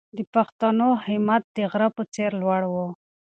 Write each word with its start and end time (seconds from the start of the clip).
د 0.17 0.19
پښتنو 0.33 0.89
همت 1.05 1.43
د 1.55 1.57
غره 1.71 1.89
په 1.95 2.03
څېر 2.13 2.31
لوړ 2.41 2.61
و. 2.73 2.75